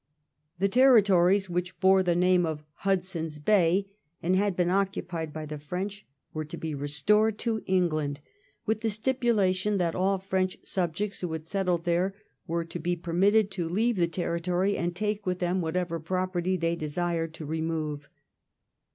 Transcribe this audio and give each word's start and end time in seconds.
The 0.57 0.67
territories 0.67 1.47
which 1.47 1.79
bore 1.79 2.01
the 2.01 2.15
name 2.15 2.43
of 2.43 2.63
Hudson's 2.77 3.37
Bay 3.37 3.85
and 4.19 4.35
had 4.35 4.55
been 4.55 4.71
occupied 4.71 5.31
by 5.31 5.45
the 5.45 5.59
French 5.59 6.07
were 6.33 6.43
to 6.43 6.57
be 6.57 6.73
restored 6.73 7.37
to 7.37 7.61
England, 7.67 8.19
with 8.65 8.81
the 8.81 8.89
stipulation 8.89 9.77
that 9.77 9.93
all 9.93 10.17
French 10.17 10.57
subjects 10.63 11.21
who 11.21 11.31
had 11.33 11.45
settled 11.45 11.83
there 11.83 12.15
were 12.47 12.65
to 12.65 12.79
be 12.79 12.95
permitted 12.95 13.51
to 13.51 13.69
leave 13.69 13.97
the 13.97 14.07
territory 14.07 14.75
and 14.75 14.95
take 14.95 15.27
with 15.27 15.37
them 15.37 15.61
whatever 15.61 15.99
property 15.99 16.57
they 16.57 16.75
desired 16.75 17.31
to 17.35 17.45
remove. 17.45 18.09